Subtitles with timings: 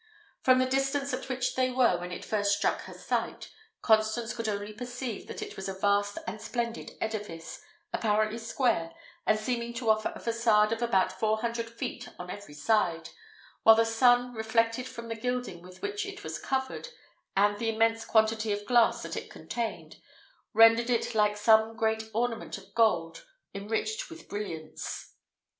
[0.41, 3.51] From the distance at which they were when it first struck her sight,
[3.83, 7.61] Constance could only perceive that it was a vast and splendid edifice,
[7.93, 8.93] apparently square,
[9.27, 13.09] and seeming to offer a façade of about four hundred feet on every side,
[13.61, 16.87] while the sun, reflected from the gilding with which it was covered,
[17.37, 19.97] and the immense quantity of glass that it contained,
[20.51, 25.13] rendered it like some great ornament of gold enriched with brilliants.